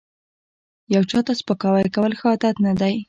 [0.93, 2.95] یو چاته سپکاوی کول ښه عادت نه دی